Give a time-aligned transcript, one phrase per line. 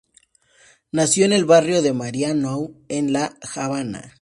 [0.91, 4.09] Nació en el barrio de Marianao en La Habana.